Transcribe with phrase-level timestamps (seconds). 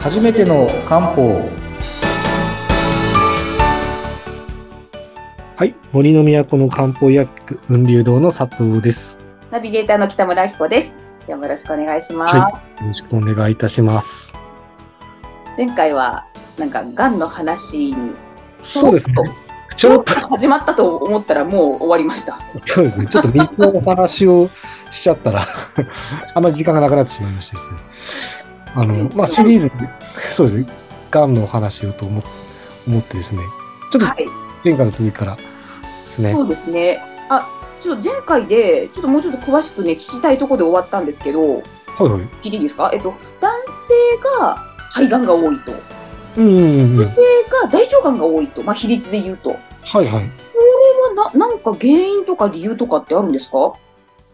[0.00, 1.50] 初めての漢方。
[5.56, 5.74] はい。
[5.92, 9.18] 森の都の漢方薬雲流堂の佐藤です。
[9.50, 11.02] ナビゲーターの北村明子です。
[11.28, 12.34] 今日もよろしくお願いします。
[12.34, 14.34] はよろしくお願いいたします。
[15.54, 16.26] 前回は、
[16.58, 18.14] なんか、癌の話に、
[18.62, 19.16] そうですね。
[19.76, 20.14] ちちょっと。
[20.14, 22.40] 始まったと思ったらもう終わりました。
[22.64, 23.04] そうですね。
[23.04, 24.48] ちょっと水のお話を
[24.90, 25.42] しちゃったら
[26.34, 29.70] あまり時間がなくなってしまいましてですねあのまあシリーズ
[30.32, 30.72] そうですね。
[31.10, 32.22] がんのお話をと思
[32.86, 33.42] 思ってですね。
[33.90, 34.26] ちょっとはい。
[34.64, 35.42] 前回の続きからで
[36.04, 36.32] すね。
[36.32, 37.02] そうですね。
[37.28, 37.48] あ、
[37.80, 41.62] ちょっと前回で、ちょっともうちょっと詳しくね、聞きたいところで終わったんですけど、はい
[42.02, 42.20] はい。
[42.42, 42.90] 聞いていいですか？
[42.92, 43.94] えっと、男性
[44.40, 44.56] が
[44.90, 45.72] 肺がんが多いと、
[46.36, 46.96] うんうんうんうん。
[46.96, 47.22] 女性
[47.62, 49.50] が大腸がんが多いと、まあ比率で言うと。
[49.50, 50.22] こはいはい。
[50.22, 50.28] れ
[51.22, 53.72] はな、なんか原因とか理由とかってあるんですか？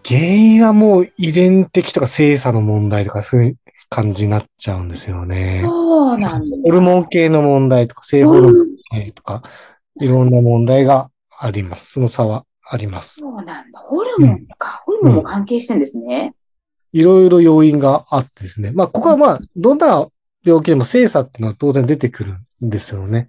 [0.06, 3.56] 原因はもう遺伝的とか性差の問題とかそういう
[3.88, 5.62] 感じになっちゃうんですよね。
[5.64, 6.56] そうなんだ。
[6.62, 8.54] ホルモン系の問題とか性ホルモン
[8.92, 9.42] 系とか
[10.00, 11.92] いろんな問題があります。
[11.92, 13.20] その差はあります。
[13.20, 13.78] そうなんだ。
[13.78, 14.82] ホルモンか。
[14.84, 16.34] ホルモンも関係してんですね。
[16.92, 18.72] いろいろ要因があってですね。
[18.72, 20.08] まあここはまあどんな
[20.44, 23.28] 病気でも性差っていうのは当然出てくるんですよね。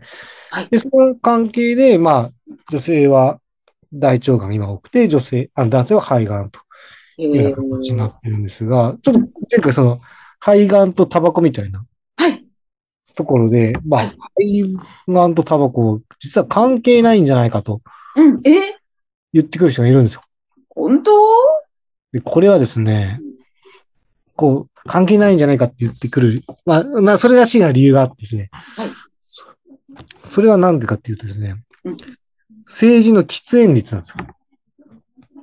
[0.49, 2.31] はいで、その関係でまあ
[2.71, 3.39] 女性は
[3.93, 6.59] 大腸がん今多くて女性、あ男性は肺がんと
[7.17, 9.99] へいうようなー形になってるんですが、ちょっと前回その
[10.39, 11.85] 肺がんとタバコみたいな
[12.17, 12.45] はい。
[13.15, 17.81] ところで、まあ、肺がんとタバコ、実は関係ないんじゃないかと
[18.15, 18.41] うん。
[18.45, 18.77] え？
[19.33, 20.21] 言ってくる人がいるんですよ。
[20.69, 21.11] 本当？
[22.11, 23.19] で、これはですね、
[24.35, 26.43] こう、関係ないんじゃないかって言ってくる。
[26.65, 28.49] まあ、まあ、それらしいな理由があってですね。
[28.51, 29.43] はいそ
[30.21, 31.97] それは何でかっていうとですねうん、
[32.65, 34.27] 政治の喫煙率なんですよ。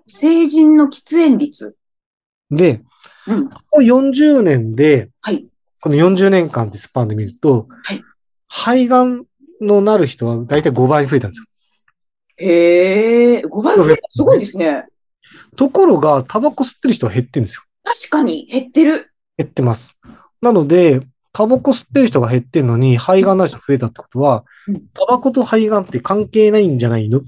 [0.07, 1.77] 成人の喫煙率？
[2.55, 2.83] で、
[3.27, 3.49] うん。
[3.49, 5.47] ここ40年で、はい。
[5.81, 8.03] この40年間ってスパンで見ると、はい
[8.57, 9.25] 肺がん
[9.61, 11.47] のなる人は大体5倍増えたんですよ。
[12.37, 14.03] へえ、5倍増えた。
[14.09, 14.85] すごいですね。
[15.57, 17.63] ところが、タバコ吸ってる人は減ってるんですよ。
[17.83, 19.11] 確かに減ってる。
[19.37, 19.99] 減ってます。
[20.41, 21.01] なので、
[21.33, 27.19] タバコ吸ってる人が減ってるのに、肺がんになる人が増えたってことはうん、タバコと肺がんって関係ないんじゃないの？
[27.19, 27.23] っ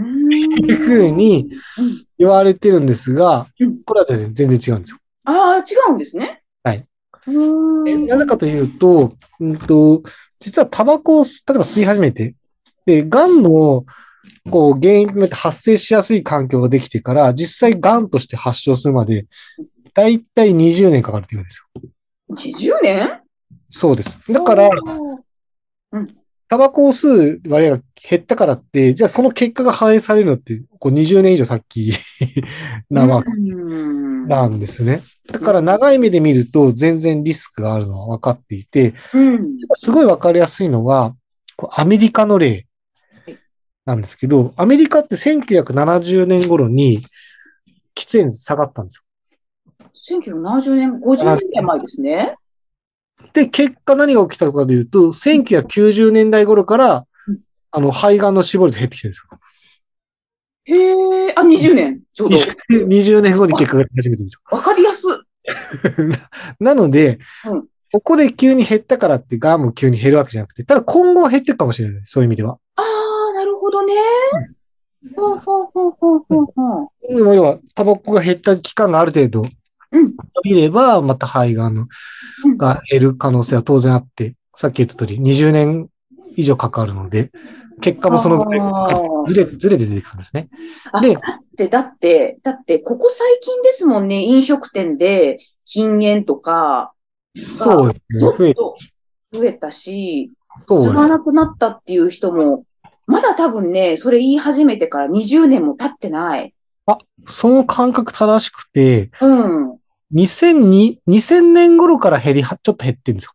[0.00, 4.98] いうふうにうん言われてるんですがうん、これは全然違うんですよ。
[5.24, 6.42] ああ、違うんですね。
[6.62, 6.86] はい。
[7.26, 10.02] なぜかというと、うんと、
[10.40, 12.34] 実はタバコを吸例えば吸い始めて、
[12.86, 13.84] で、がんの
[14.50, 19.26] こう原因となって発生しやすい環境ができてから、実際がんとして発症するまで、
[19.94, 21.82] だいたい20年かかるっていうんですよ。
[22.30, 23.20] 20年？
[23.68, 24.20] そうです。
[24.30, 24.68] だから、
[26.48, 31.92] タバコを吸う割合が減ったからって、じゃあその結果が反映されるのって、こう20年以上先
[32.90, 33.64] なわけう
[34.24, 34.28] ん。
[34.28, 35.02] なんですね。
[35.30, 39.56] だから長い目で見ると全然リスクがあるのは分かっていて、うん。
[39.74, 41.14] すごい分かりやすいのが、
[41.56, 42.66] こうアメリカの例
[43.86, 47.00] なんですけど、アメリカって1970年頃に
[47.94, 49.04] 喫煙率下がったんです
[50.12, 52.36] 1970年、50年ぐらい前ですね。
[53.22, 53.28] よ。
[53.32, 57.38] で、結果何が起きたかというと、1990年代頃からうん、
[57.70, 59.38] あの、肺がんの死亡率減ってきてるんですよ。
[60.66, 62.36] へえ、あ、20年、ちょうど。
[62.70, 64.40] 20年後に結果が出始めてるんですよ。
[64.56, 65.06] わかりやす。
[66.58, 72.00] なので、うんここで急に減ったからってガンも急に減るわけじゃなくて、ただ今後は減っていくかもしれない。
[72.04, 72.58] そういう意味では。
[72.74, 73.94] ああ、なるほどね。
[75.14, 77.16] ほうほうほうほうほうほう。
[77.16, 79.48] でも要は、タバコが減った期間がある程度、
[79.94, 81.88] うん伸びれば、また肺がん
[82.56, 85.88] が減る可能性は当然あって、さっき言った通り、20年
[86.36, 87.30] 以上かかるので、
[87.80, 88.44] 結果もその
[89.26, 90.48] ずれ、ずれで出てくるんですね。
[90.92, 91.16] あで、
[91.56, 96.92] で、だって、だって、ここ最近ですもんね、飲食店で禁煙とか、
[97.34, 98.20] そうですね。
[98.20, 98.76] どっ増え、と
[99.32, 101.08] 増えたし、そうです。
[101.08, 102.64] なくなったっていう人も、
[103.06, 106.54] まだ多分ね、それ言い始めてから20年も経ってない。
[107.26, 109.78] その感覚正しくて、うん。
[110.14, 113.32] 2002 2000年頃から減りは、ちょっと減ってるんですよ。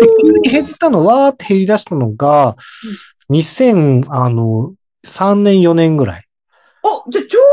[0.00, 2.56] で、急に減ったの、わーって減り出したのが、
[3.30, 4.74] 2000、あの、
[5.06, 6.24] 3年、4年ぐらい。
[6.82, 7.44] あ、じゃあちょう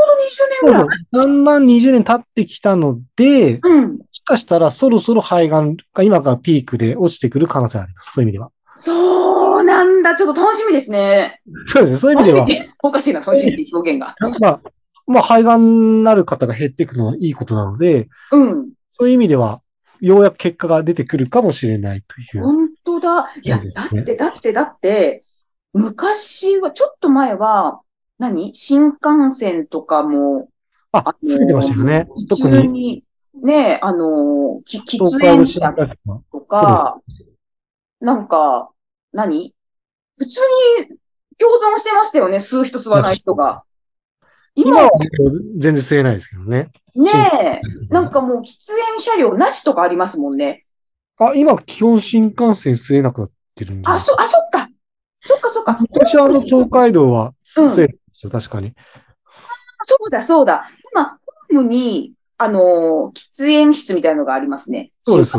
[0.62, 0.98] ど20年ぐらい。
[1.10, 3.98] だんだん20年経ってきたので、もうん。
[4.12, 8.12] しかしたらそろそろ肺がんが今がピークで落ちてくる可能性があります。
[8.12, 8.50] そういう意味では。
[8.74, 10.14] そうなんだ。
[10.14, 11.40] ちょっと楽しみですね。
[11.66, 11.98] そうですね。
[11.98, 12.46] そういう意味では、
[12.82, 14.14] おかしいな、楽しみって表現が。
[14.40, 14.60] まあ、
[15.12, 18.72] まあ、肺がんになる方が減っていくのはいいことなので、うん。
[18.90, 19.62] そういう意味では、
[20.00, 22.42] ようやく結果が出てくるかもしれないという。
[22.42, 23.30] 本当だ。
[23.42, 25.24] いや、ねだって、だって、だって、
[25.72, 27.80] 昔は、ちょっと前は、
[28.18, 28.54] 何？
[28.54, 30.48] 新幹線とかも、
[30.92, 32.06] あ、つけてましたよね。
[32.14, 33.04] 普特に、通に
[33.42, 35.72] ね、あの、き喫煙者
[36.30, 37.00] とか、
[38.00, 38.70] なんか、
[39.12, 39.54] 何？
[40.18, 40.40] 普通
[40.80, 40.88] に
[41.38, 43.64] 共存してましたよね、吸う人吸わない人が。
[44.54, 44.90] 今今は
[45.56, 46.70] 全然吸えないですけどね。
[46.94, 50.66] ねえ、なんかもう喫煙車両なしとかありますもんね。
[51.18, 53.88] あ、今、基本新幹線吸えなくなってるんで。
[53.88, 54.68] あ、そ、あ、そっか。
[55.20, 55.78] そっかそっか。
[55.80, 58.74] 昔はあの、東海道は吸えるんですよ、確かに。
[59.84, 60.68] そうだそうだ。
[60.92, 64.90] 今、ホームに、あのー喫煙室みたいなのがありますね。
[65.04, 65.32] そうです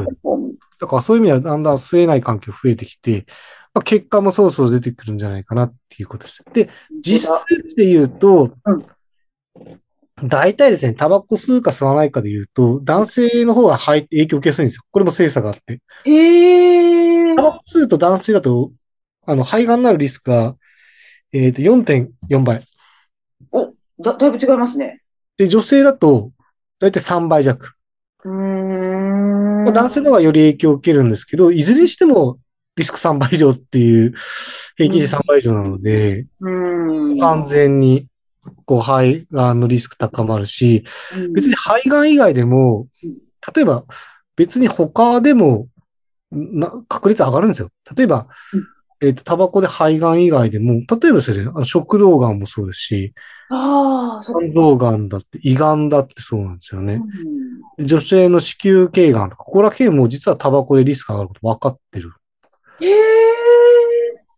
[0.80, 3.26] だからそういう意味ではだんだん吸えない環境増えてきて、
[3.74, 6.44] まあ、結果もそろそろ出てくるんじゃないかなっていうことです。
[6.54, 6.70] で、
[7.02, 8.86] 実数で言うと、うん
[10.24, 14.84] 大体ですね、タバコ吸うか吸わないかで言うと、男性の方が肺影響を受けやすいんですよ。
[14.92, 15.82] これも精査があって。
[16.06, 17.42] へえタ。
[17.42, 18.72] バコ吸うと男性だと、
[19.26, 20.56] あの、肺がんになるリスクが、
[21.34, 22.62] えっ、と、4.4倍。
[24.00, 25.02] だ、だいぶ違いますね。
[25.38, 26.32] で、女性だと、
[26.80, 27.74] だいたい3倍弱。
[28.24, 29.64] うーん。
[29.64, 32.38] まあ、男性の方がより影響を受けるんですけど、いずれにしても
[32.76, 34.14] リスク3倍以上っていう、
[34.76, 37.20] 平均値3倍以上なので、うーん。
[37.20, 38.08] 完全に、
[38.66, 40.84] こう、肺がんのリスク高まるし、
[41.16, 43.18] うん別に肺がん以外でもうん、
[43.56, 43.84] 例えば、
[44.36, 45.68] 別に他でも、
[46.32, 47.70] な、確率上がるんですよ。
[47.96, 53.14] 例えばうん、えっと、タバコで肺がん以外でも、例えばですね、あの食道がんもそうですし、
[53.52, 54.24] ああ。
[54.24, 56.96] 肝臓がんだって、胃がんだってそうなんですよね。
[56.96, 62.94] うん女性の子宮頸がんとか、ここら辺も実はタバコでリスクが上がること分かってるんへえ。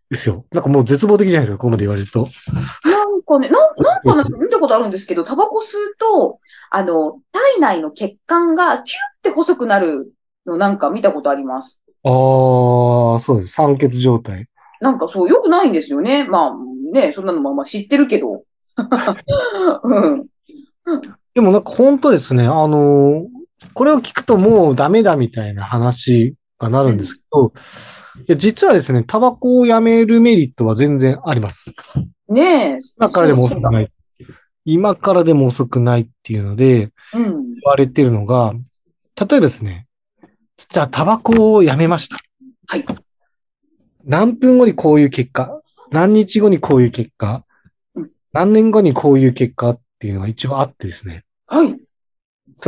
[0.09, 0.45] ですよ。
[0.51, 2.29] なんかもう絶望的じゃないですか、ここまで言われると。
[3.27, 6.39] なんかね、なんなんかね見たことあるんですけど、タバコ吸うと、
[6.69, 10.13] あの、体内の血管がキュッて細くなる
[10.45, 11.79] のなんか見たことあります。
[12.03, 13.53] ああ、そうです。
[13.53, 14.47] 酸欠状態。
[14.79, 16.25] なんかそう、良くないんですよね。
[16.25, 16.55] まあ
[16.93, 18.43] ね、そんなのもまあ知ってるけど。
[19.83, 20.25] うん。
[21.33, 23.35] でもなんか本当ですね、あのー
[23.73, 27.53] これを聞くともうダメだみたいな話がなるんですけど、
[28.19, 31.73] いや実はですね、タバコをやめるメリットは全然あります。
[32.29, 32.77] ねえ。
[32.97, 33.91] 今からでも遅くない。
[34.65, 37.53] 今からでも遅くないっていうのでうん。
[37.53, 38.53] 言われてるのが、
[39.19, 39.87] 例えばですね、
[40.69, 42.17] じゃあタバコをやめました。
[42.67, 42.85] はい。
[44.03, 45.61] 何分後にこういう結果、
[45.91, 47.43] 何日後にこういう結果
[47.95, 51.23] うん、何年後にこういう結果っていうのが一応あってですね。
[51.47, 51.79] はい。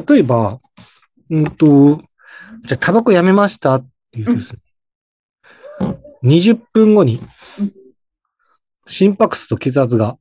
[0.08, 0.60] 例えば、
[1.30, 2.02] うんと、
[2.64, 4.62] じゃあタバコやめましたっていうとですね、
[6.24, 7.20] 20分後に
[7.60, 7.77] うん
[8.88, 10.18] 心拍数と血圧が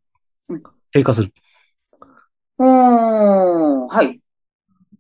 [0.48, 1.32] うん低下する
[2.58, 3.86] うーん。
[3.86, 4.20] はい。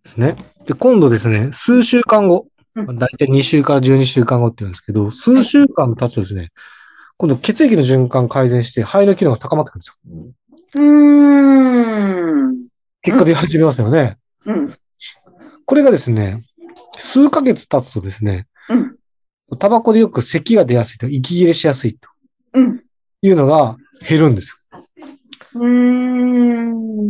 [0.04, 0.36] すね。
[0.66, 6.50] で、今度ですね、数週間後、うんだいたい2週から12週間後って言うんですけど、数週間経つとですね、
[7.16, 10.34] 今度血液の循環改善して肺の機能が高まってくるんですよ。
[10.74, 12.66] うーん。
[13.00, 14.18] 結果出始めますよね。
[14.44, 14.74] うん。
[15.64, 16.42] これがですね、
[16.98, 18.96] 数ヶ月経つとですね、うん。
[19.58, 22.10] タバコでよく咳が出やすいと、息切れしやすいと
[22.52, 22.82] うん。
[23.22, 23.76] いうのが
[24.06, 24.80] 減るんですよ。
[25.54, 25.66] うー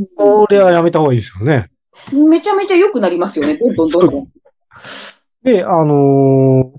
[0.02, 0.06] ん。
[0.16, 1.70] これはやめた方がいいですよね。
[2.12, 3.56] めちゃめちゃ良くなりますよね。
[3.56, 4.28] どんどんどんどん。
[5.42, 6.72] で、あの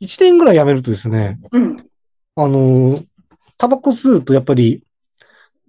[0.00, 1.76] ー、1年ぐらいやめるとですね、うん。
[2.36, 3.04] あのー、
[3.56, 4.84] タバコ吸うとやっぱり、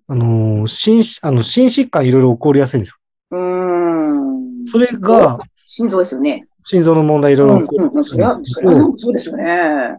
[0.08, 2.98] あのー、心、あの、心疾患いろいろ起こりやすいんですよ。
[3.32, 4.66] うーん。
[4.66, 6.46] それが、心臓ですよね。
[6.64, 7.96] 心臓の問題いろいろ起こりうん。
[7.96, 9.98] やすいんそれは、ですけどそれはなんかそうですよね。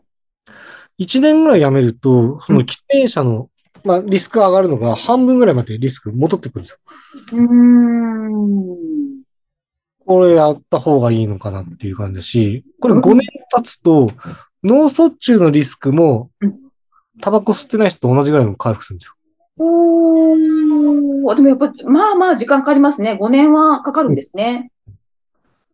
[0.98, 3.48] 1年ぐらいやめると、その喫煙者の、
[3.84, 6.78] まあ、リスクが上がるのが半分ぐらいまでリスク戻ってくるんですよ。
[7.32, 9.24] うーん。
[10.06, 14.10] これやった方がいいのかなっていう感じだし、これ5年経つと、
[14.62, 16.54] 脳卒中のリスクもうん、
[17.20, 19.14] タバコ吸ってない人と同じぐらいの回復するんですよ。
[19.58, 21.34] おー。
[21.34, 23.18] でもやっぱ、まあまあ時間かかりますね。
[23.20, 24.70] 5年はかかるんですね。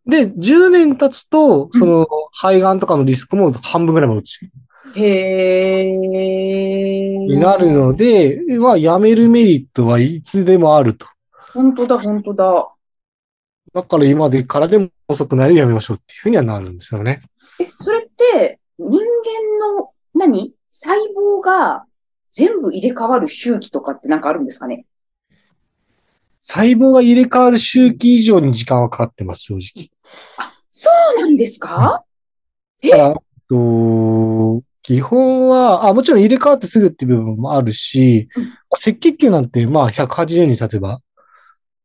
[0.06, 4.52] で、10年経つと、その、肺がんとかのリスクも半分ぐらいまで落ちる。
[4.94, 7.26] へー。
[7.26, 11.06] になるので、まあ、やめるメリットはいつでもあると。
[11.52, 12.68] 本当だ、本当だ。
[13.73, 17.20] だから今でからでも遅くないでやめましょうっていうふうにはなるんですよね。
[17.61, 18.99] え、それって、人間
[19.78, 20.54] の、何？
[20.73, 21.85] 細胞が
[22.30, 24.87] 全部入れ替わる周期とかってなんかあるんですかね？
[26.37, 29.90] 細胞が入れ替わる周期以上に時間はかかってます、正直。
[30.70, 32.04] そうなんですか？
[32.82, 33.14] だから、えっ
[33.49, 40.99] と、基本は、あ、もちろん入れ替わってすぐっていう部分もあるしうん、赤血球なんて、まあ、180日経てば、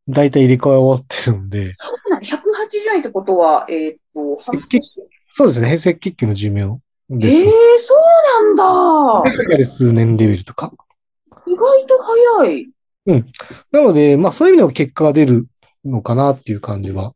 [0.07, 2.27] だいたい入れ替わり終わってるので、そうなんだ。
[2.27, 2.39] 180
[2.95, 4.35] 円ってことは、えーっと、
[5.29, 6.79] そうですね、赤血球の寿命
[7.11, 7.31] ええで
[7.77, 7.87] す。
[7.89, 9.31] そうなんだ。
[9.31, 10.71] 世界で数年レベルとか。
[11.45, 11.99] 意外と
[12.39, 12.69] 早い。
[13.71, 15.45] なので、まあそういう意味では結果が出る
[15.83, 17.13] のかなっていう感じは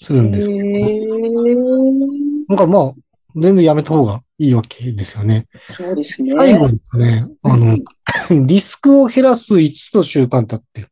[0.00, 0.50] するんです。
[0.50, 2.94] へーなんかまあ、
[3.36, 5.46] 全然やめた方がいいわけですよね。
[5.70, 6.32] そうですね。
[6.32, 7.76] 最後にですね、あの、
[8.46, 10.86] リスクを減らす5つの習慣ってあって、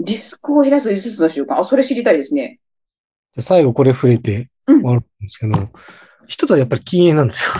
[0.00, 1.58] リスクを減らす5つの習慣。
[1.58, 2.58] あ、それ知りたいですね。
[3.38, 5.68] 最後これ触れてうん終わるんですけど、
[6.26, 7.50] 一つはやっぱり禁煙なんですよ。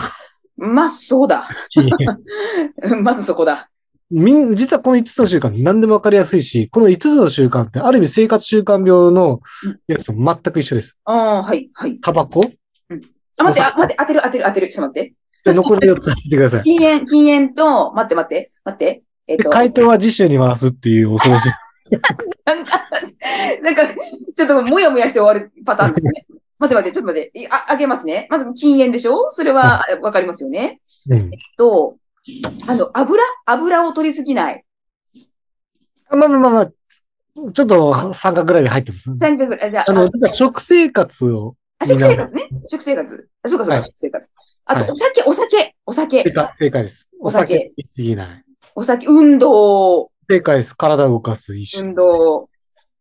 [0.57, 1.49] まあ、そうだ。
[3.03, 3.71] まずそこだ。
[4.11, 9.41] みん、実はこの5つの習慣何でもわかりやすいし、この5つの習慣ってある意味生活習慣病の
[9.87, 10.97] やつと全く一緒です。
[11.05, 11.99] ああ、はい、はい。
[12.01, 12.51] タバコ
[13.41, 14.69] あ、待って、あ、待って、当てる、当てる、当てる。
[14.69, 15.15] ちょっと待って。
[15.43, 16.63] で残り4つ当ててください。
[16.65, 19.03] 禁煙、禁煙と、待って、待って、待って。
[19.27, 21.51] えっでと、回答は次週に回すっていう恐ろしい。
[23.63, 23.83] なんか、
[24.35, 26.27] ちょっともやもやして終わるパターンですね。
[26.59, 27.39] 待って待って、ちょっと待って。
[27.41, 28.27] いあ、あげますね。
[28.29, 29.31] まず禁煙でしょ？
[29.31, 30.81] それはあわかりますよね。
[31.09, 31.31] うん。
[31.57, 31.97] と、
[32.67, 34.65] あの、油油を取りすぎない。
[36.11, 36.67] まあまあまあまあ、
[37.53, 39.05] ちょっと三角ぐらいで入ってます。
[39.19, 39.71] 三回ぐらい。
[39.71, 42.49] じゃあ、あの、実は食生活を、あ食生活ね。
[42.69, 43.29] 食生活。
[43.43, 44.31] あ、そうかそうか、はい食生活。
[44.67, 47.09] あと、はいお酒、お酒、お酒正、解正解です。
[47.19, 48.45] おお酒すぎない。
[48.75, 50.77] お酒、運動、正解です。
[50.77, 51.87] 体を動かす一緒。
[51.87, 52.51] 運動。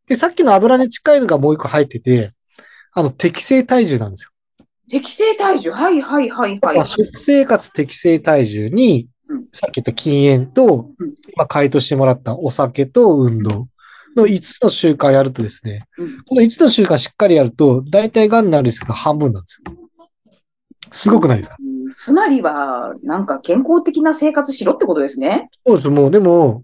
[0.07, 2.33] で、さっきの油に近いのがもう一個入ってて、
[2.93, 4.31] あの、適正体重なんですよ。
[4.89, 5.71] 適正体重。
[5.71, 6.85] はいはいはいはい。
[6.85, 13.67] 食生活適正体重にうん、さっき言った禁煙とうん、今回答してもらったお酒と運動
[14.15, 19.75] の5つの習慣やるとですね、うんこの5つの習慣しっかりやると、大体癌になるリスクが半分なんですよ。
[20.91, 21.55] すごくないですか？
[21.59, 25.49] うんつまりは、なんか健康的な生活しろってことですね。
[25.65, 25.89] そうです。
[25.89, 26.63] もう、でも、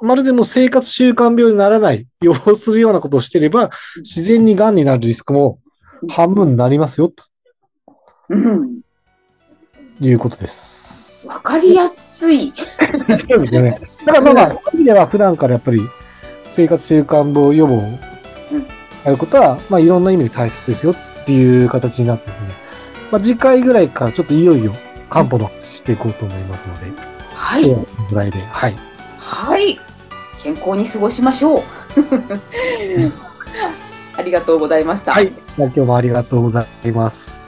[0.00, 5.60] まるでもう生活習慣病にならない、要するようなことをしてれば、自然に癌になるリスクも
[6.08, 7.24] 半分になりますよ、と
[8.30, 8.80] うん。
[10.00, 11.26] いうことです。
[11.28, 12.52] わかりやすい。
[13.28, 13.78] そうですよね。
[14.06, 15.80] だからまあまあ、そういう意味では普段からやっぱり
[16.54, 17.82] 生活習慣病予防
[19.04, 20.96] やることは、まあいろんな意味で大切ですよっ
[21.26, 22.46] ていう形になってですね。
[23.10, 24.72] まあ次回ぐらいからちょっといよいよ
[25.10, 26.92] 漢方の話していこうと思いますので、
[27.34, 27.76] はい。
[28.08, 28.76] ぐらいで、はい。
[29.18, 29.80] はい。
[30.40, 31.62] 健康に過ごしましょう。
[34.16, 35.12] ありがとうございました。
[35.12, 35.32] はい。
[35.58, 37.43] 今日もありがとうございます。